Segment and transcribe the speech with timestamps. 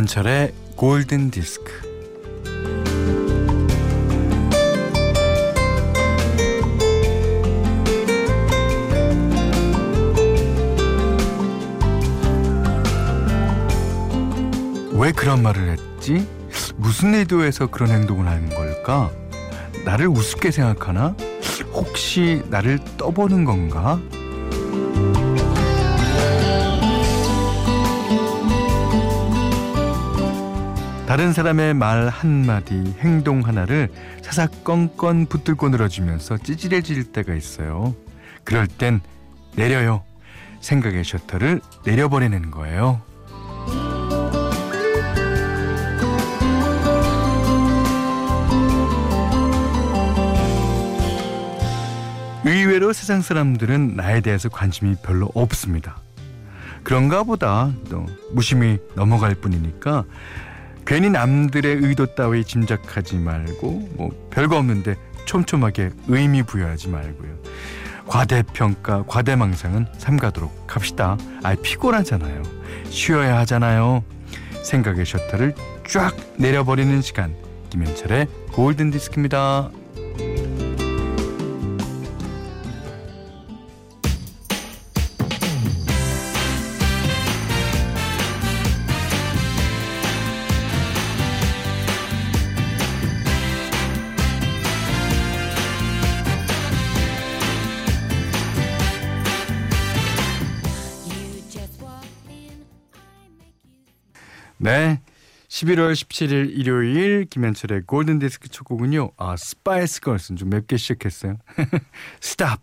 [0.00, 1.72] 김현철의 골든 디스크.
[14.94, 16.26] 왜 그런 말을 했지?
[16.76, 19.10] 무슨 의도에서 그런 행동을 하는 걸까?
[19.84, 21.14] 나를 우습게 생각하나?
[21.74, 24.00] 혹시 나를 떠보는 건가?
[31.10, 33.88] 다른 사람의 말 한마디, 행동 하나를
[34.22, 37.96] 사사건건 붙들고 늘어지면서 찌질해질 때가 있어요.
[38.44, 39.00] 그럴 땐
[39.56, 40.04] 내려요.
[40.60, 43.02] 생각의 셔터를 내려버리는 거예요.
[52.44, 55.96] 의외로 세상 사람들은 나에 대해서 관심이 별로 없습니다.
[56.84, 60.04] 그런가 보다 또 무심히 넘어갈 뿐이니까
[60.90, 67.38] 괜히 남들의 의도 따위 짐작하지 말고 뭐 별거 없는데 촘촘하게 의미 부여하지 말고요.
[68.08, 71.16] 과대평가, 과대망상은 삼가도록 합시다.
[71.44, 72.42] 아 피곤하잖아요.
[72.88, 74.02] 쉬어야 하잖아요.
[74.64, 75.54] 생각의 셔터를
[75.88, 77.36] 쫙 내려버리는 시간.
[77.68, 79.70] 김현철의 골든 디스크입니다.
[104.62, 105.00] 네.
[105.48, 109.12] 11월 17일 일요일 김현철의 골든 디스크 첫 곡은요.
[109.16, 111.38] 아, 스파이스 걸스는 좀 맵게 시작했어요.
[112.20, 112.60] Stop.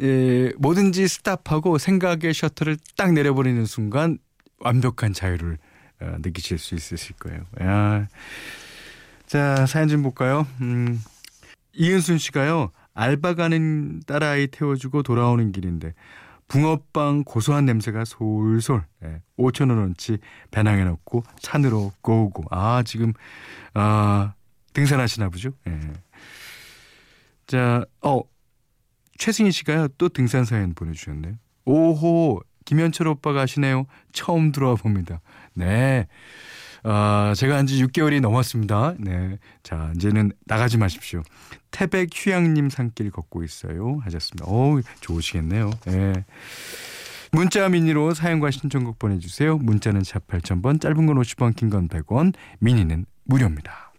[0.00, 4.18] 예, 뭐든지 stop하고 생각의 셔터를 딱 내려버리는 순간
[4.58, 5.58] 완벽한 자유를
[6.00, 7.42] 어, 느끼실 수 있으실 거예요.
[7.60, 8.08] 야.
[9.26, 10.46] 자, 사연 좀 볼까요?
[10.62, 10.98] 음,
[11.74, 12.72] 이은순 씨가요.
[12.94, 15.92] 알바 가는 딸아이 태워주고 돌아오는 길인데
[16.54, 20.18] 붕어빵 고소한 냄새가 솔솔 예, 5천 원어치
[20.52, 23.12] 배낭에 넣고 산으로 고고 아 지금
[23.74, 24.34] 아
[24.72, 25.50] 등산하시나 보죠.
[25.66, 25.80] 예.
[27.48, 28.20] 자, 어
[29.18, 31.34] 최승희 씨가요 또 등산 사연 보내주셨네요.
[31.64, 33.86] 오호 김현철 오빠가 하시네요.
[34.12, 35.20] 처음 들어와 봅니다.
[35.54, 36.06] 네.
[36.86, 38.94] 아, 제가 한 지 6개월이 넘었습니다.
[38.98, 39.38] 네.
[39.62, 41.22] 자, 이제는 나가지 마십시오.
[41.70, 43.98] 태백 휴양림 산길 걷고 있어요.
[44.04, 44.44] 하셨습니다.
[44.46, 45.70] 어우, 좋으시겠네요.
[45.86, 46.12] 네.
[47.32, 49.56] 문자 미니로 사연과 신청곡 보내주세요.
[49.56, 53.92] 문자는 샵 8000번, 짧은 건 50원, 긴 건 100원, 미니는 무료입니다.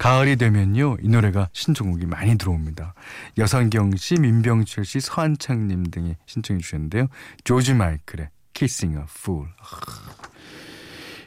[0.00, 2.94] 가을이 되면요 이 노래가 신청곡이 많이 들어옵니다.
[3.36, 7.08] 여성경 씨, 민병철 씨, 서한창 님 등이 신청해 주셨는데요.
[7.44, 9.46] 조지 마이클의 Kissing a Fool.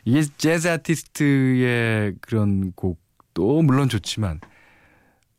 [0.06, 4.39] 이게 재즈 아티스트의 그런 곡도 물론 좋지만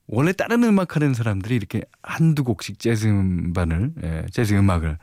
[0.06, 4.96] 원래 다른 음악 하는 사람들이 이렇게 한두 곡씩 재즈 음반을 예, 재즈 음악을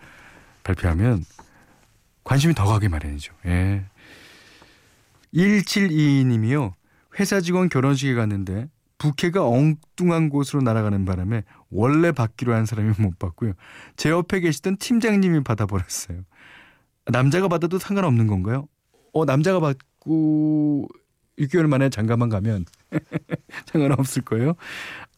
[0.64, 1.26] 발표하면
[2.24, 3.34] 관심이 더 가게 마련이죠.
[3.48, 3.84] 예.
[5.34, 6.76] 1722님이요.
[7.20, 13.54] 회사 직원 결혼식에 갔는데 부케가 엉뚱한 곳으로 날아가는 바람에 원래 받기로 한 사람이 못 받고요.
[13.96, 16.22] 제 옆에 계시던 팀장님이 받아버렸어요.
[17.08, 18.68] 남자가 받아도 상관없는 건가요?
[19.12, 20.88] 어, 남자가 받고
[21.40, 22.66] 6개월 만에 장가만 가면
[23.66, 24.54] 상관없을 거예요.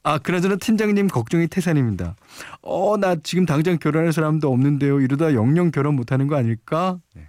[0.03, 2.15] 아, 그나저나 팀장님 걱정이 태산입니다.
[2.61, 5.01] 어, 나 지금 당장 결혼할 사람도 없는데요.
[5.01, 6.99] 이러다 영영 결혼 못하는 거 아닐까?
[7.15, 7.27] 네.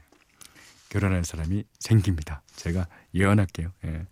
[0.88, 2.42] 결혼할 사람이 생깁니다.
[2.54, 3.70] 제가 예언할게요.
[3.84, 4.06] 예.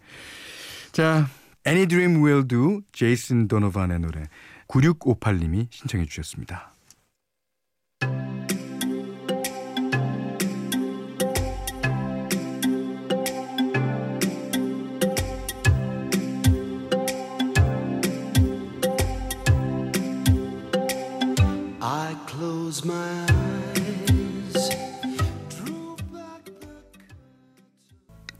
[0.93, 1.27] 자,
[1.67, 4.25] Any Dream Will Do, 제이슨 도노반의 노래
[4.69, 6.73] 9658님이 신청해 주셨습니다.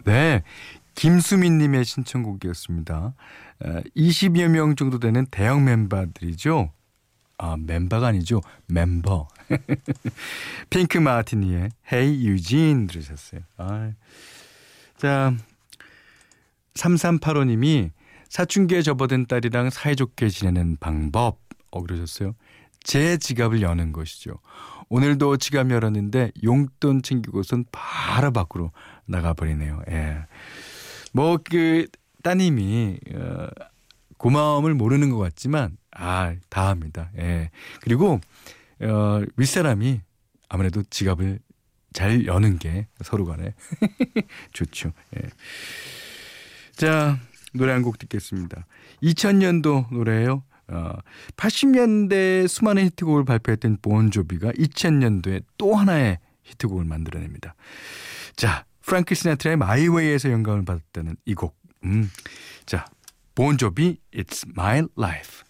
[0.05, 0.43] 네.
[1.03, 3.15] 김수민님의 신청곡이었습니다.
[3.97, 6.71] 20여 명 정도 되는 대형 멤버들이죠.
[7.39, 8.41] 아, 멤버가 아니죠.
[8.69, 9.27] 멤버.
[10.71, 13.41] 핑크 마티니의 Hey Eugene 들으셨어요.
[13.57, 13.91] 아.
[14.97, 15.35] 자,
[16.75, 17.91] 3385님이
[18.29, 21.41] 사춘기에 접어든 딸이랑 사이좋게 지내는 방법
[21.73, 22.37] 어 그러셨어요.
[22.85, 24.39] 제 지갑을 여는 것이죠.
[24.89, 28.71] 오늘도 지갑 열었는데 용돈 챙기고선 바로 밖으로
[29.07, 29.83] 나가버리네요.
[29.91, 30.27] 예.
[31.13, 31.87] 뭐, 그,
[32.23, 33.47] 따님이, 어,
[34.19, 37.11] 고마움을 모르는 것 같지만, 아, 다 합니다.
[37.19, 37.51] 예.
[37.83, 38.21] 그리고,
[38.81, 40.01] 어, 윗사람이
[40.49, 41.39] 아무래도 지갑을
[41.93, 43.55] 잘 여는 게 서로 간에
[44.53, 44.93] 좋죠.
[45.17, 45.29] 예.
[46.73, 47.19] 자,
[47.53, 48.67] 노래 한 곡 듣겠습니다.
[49.03, 50.43] 2000년도 노래예요.
[50.69, 50.93] 어,
[51.37, 57.55] 80년대 수많은 히트곡을 발표했던 본조비가 2000년도에 또 하나의 히트곡을 만들어냅니다.
[58.37, 61.57] 자, 프랑크 시나트라의 마이웨이에서 영감을 받았다는 이 곡.
[61.85, 62.11] 음.
[62.67, 62.85] 자,
[63.35, 65.43] 본조비 It's My Life.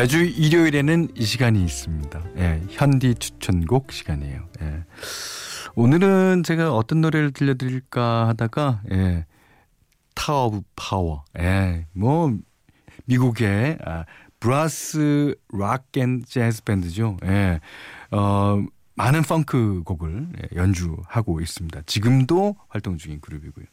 [0.00, 2.22] 매주 일요일에는 이 시간이 있습니다.
[2.38, 4.48] 예, 현디 추천곡 시간이에요.
[4.62, 4.84] 예.
[5.74, 9.26] 오늘은 제가 어떤 노래를 들려드릴까 하다가 예,
[10.20, 11.24] 타워 오브 파워.
[11.38, 12.36] 예, 뭐
[13.06, 14.04] 미국의 아,
[14.38, 17.16] brass rock and 재즈 밴드죠.
[17.24, 17.58] 예,
[18.10, 18.62] 어,
[18.96, 21.82] 많은 펑크 곡을 예, 연주하고 있습니다.
[21.86, 23.64] 지금도 활동 중인 그룹이고요.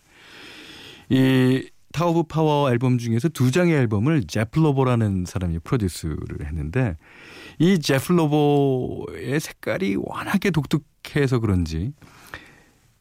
[1.09, 6.95] 이 타워 오브 파워 앨범 중에서 두 장의 앨범을 제프 로버라는 사람이 프로듀스를 했는데
[7.59, 11.91] 이 제프 로버의 색깔이 워낙에 독특해서 그런지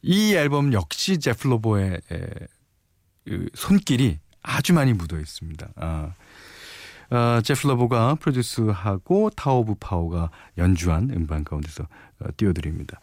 [0.01, 2.01] 이 앨범 역시 제프 로버의
[3.27, 5.67] 그 손길이 아주 많이 묻어 있습니다.
[5.75, 6.13] 아.
[7.09, 12.99] 어, 제프 로버가 프로듀스하고 타워 오브 파워가 연주한 음반 가운데서 어, 띄워드립니다.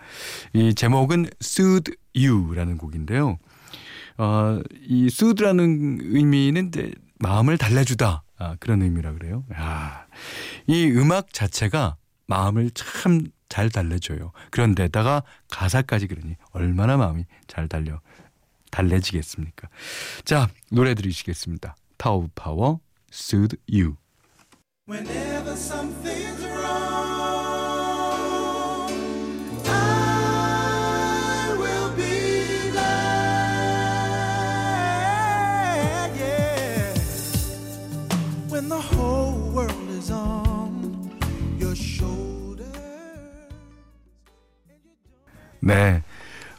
[0.53, 3.39] 이 제목은 Soothe You라는 곡인데요.
[4.19, 8.23] 어, 이 soothe라는 의미는 이제 마음을 달래주다.
[8.37, 9.45] 아, 그런 의미라 그래요.
[9.55, 10.07] 야,
[10.67, 14.33] 이 음악 자체가 마음을 참 잘 달래줘요.
[14.51, 18.01] 그런데다가 가사까지 그러니 얼마나 마음이 잘 달려
[18.75, 19.69] 달래지겠습니까?
[20.25, 21.77] 자, 노래 들으시겠습니다.
[21.97, 22.81] 타워 파워,
[23.13, 23.95] Soothe You.
[45.61, 46.03] 네.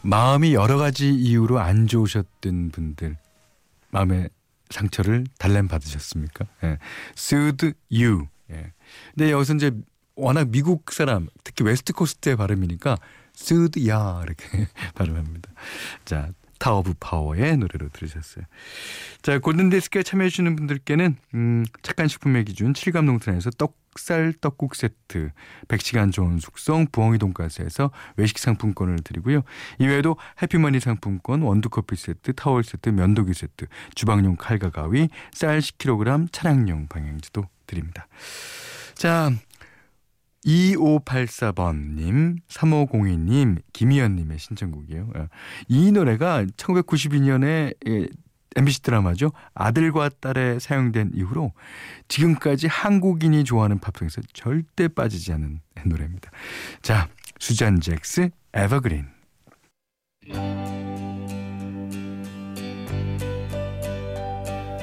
[0.05, 3.17] 마음이 여러 가지 이유로 안 좋으셨던 분들
[3.89, 4.29] 마음의
[4.69, 6.45] 상처를 달랜 받으셨습니까?
[6.63, 6.77] 예.
[7.17, 8.27] Soothe you.
[8.51, 8.73] 예.
[9.15, 9.71] 근데 여기서 이제
[10.15, 12.97] 워낙 미국 사람 특히 West Coast의 발음이니까
[13.77, 15.49] ya 이렇게 발음합니다.
[16.05, 18.45] 자, 타워 오브 파워의 노래로 들으셨어요.
[19.21, 25.31] 자, 골든디스크에 참여해주시는 분들께는, 음, 착한 식품의 기준 칠갑농산에서 떡살 떡국 세트,
[25.67, 29.41] 100시간 좋은 숙성 부엉이 돈가스에서 외식 상품권을 드리고요.
[29.79, 36.87] 이외에도 해피머니 상품권, 원두커피 세트, 타월 세트, 면도기 세트, 주방용 칼과 가위, 쌀 10kg, 차량용
[36.87, 38.07] 방향지도 드립니다.
[38.95, 39.31] 자,
[40.45, 45.09] 2584번님, 3502님, 김희연님의 신청곡이에요.
[45.15, 45.27] 어,
[45.67, 47.73] 이 노래가 1992년에
[48.55, 49.31] MBC 드라마죠.
[49.53, 51.51] 아들과 딸에 사용된 이후로
[52.07, 56.31] 지금까지 한국인이 좋아하는 팝송에서 절대 빠지지 않은 노래입니다.
[56.81, 57.09] 자,
[57.39, 59.07] 수잔 잭스, 에버그린.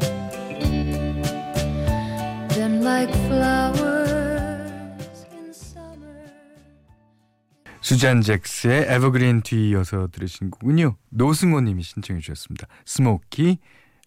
[2.50, 6.32] Then like flowers in summer.
[7.82, 10.96] 수잔 잭스의 Evergreen 뒤이어서 들으신 곡은요.
[11.10, 12.68] 노승호 님이 신청해 주셨습니다.
[12.86, 13.60] 스모키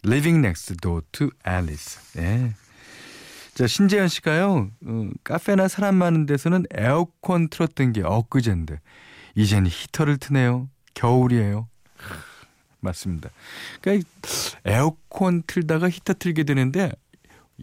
[0.05, 1.99] Living Next Door to Alice.
[2.13, 2.53] 네.
[3.53, 4.69] 자, 신재현 씨가요.
[4.85, 8.79] 어, 카페나 사람 많은 데서는 에어컨 틀었던 게 엊그젠데
[9.35, 10.69] 이젠 히터를 트네요.
[10.93, 11.67] 겨울이에요.
[12.79, 13.29] 맞습니다.
[13.81, 14.07] 그러니까
[14.65, 16.91] 에어컨 틀다가 히터 틀게 되는데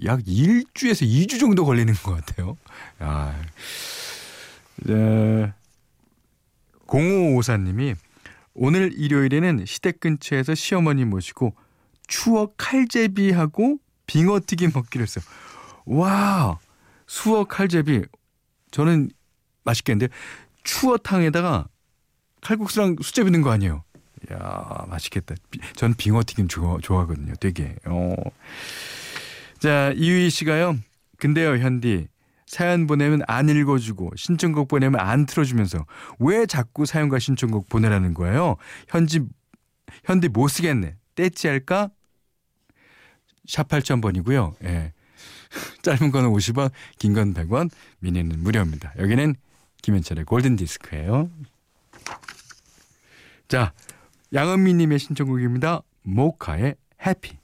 [0.04, 2.56] 약 1주에서 2주 정도 걸리는 것 같아요.
[2.98, 3.34] 아.
[4.84, 5.52] 네.
[6.86, 7.96] 0554님이
[8.54, 11.54] 오늘 일요일에는 시댁 근처에서 시어머니 모시고
[12.06, 15.24] 추억 칼제비하고 빙어튀김 먹기로 했어요.
[15.84, 16.58] 와,
[17.06, 18.02] 수어 칼제비.
[18.70, 19.10] 저는
[19.64, 20.12] 맛있겠는데
[20.64, 21.68] 추어탕에다가
[22.40, 23.82] 칼국수랑 수제비 넣은 거 아니에요?
[24.32, 25.34] 야 맛있겠다.
[25.76, 27.34] 전 빙어 튀김 좋아, 좋아하거든요.
[27.40, 27.74] 되게.
[27.86, 28.14] 어.
[29.58, 30.76] 자, 이유희 씨가요.
[31.18, 32.08] 근데요, 현디.
[32.46, 35.84] 사연 보내면 안 읽어주고 신청곡 보내면 안 틀어주면서
[36.20, 38.56] 왜 자꾸 사연과 신청곡 보내라는 거예요?
[38.88, 39.20] 현지
[40.04, 40.94] 현디 못 쓰겠네.
[41.16, 41.90] 떼찌할까?
[43.48, 44.54] 샵 8000번이고요.
[44.64, 44.92] 예.
[45.82, 48.92] 짧은 거는 50원, 긴 건 100원, 미니는 무료입니다.
[48.98, 49.34] 여기는
[49.82, 51.30] 김현철의 골든 디스크예요.
[53.48, 53.72] 자,
[54.32, 55.82] 양은미 님의 신청곡입니다.
[56.02, 56.74] 모카의
[57.06, 57.38] 해피.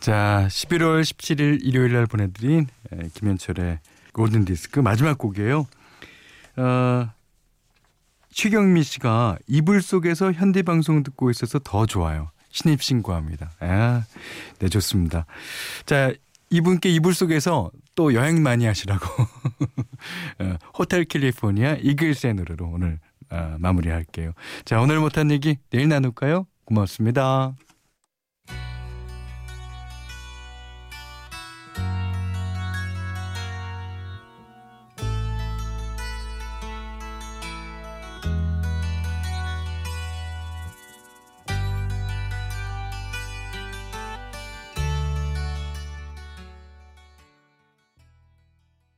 [0.00, 3.78] 자, 11월 17일 일요일 날 보내드린 에, 김현철의
[4.18, 5.64] 골든 디스크 마지막 곡이에요.
[6.56, 7.10] 어,
[8.30, 12.32] 최경미 씨가 이불 속에서 현대 방송 듣고 있어서 더 좋아요.
[12.50, 13.52] 신입 신고합니다.
[13.60, 14.02] 아,
[14.58, 15.24] 네 좋습니다.
[15.86, 16.12] 자,
[16.50, 19.06] 이분께 이불 속에서 또 여행 많이 하시라고
[20.40, 21.76] 어, 호텔 캘리포니아
[22.34, 22.98] 노래로 오늘
[23.30, 24.32] 아, 마무리할게요.
[24.64, 26.48] 자, 오늘 못한 얘기 내일 나눌까요?
[26.64, 27.54] 고맙습니다.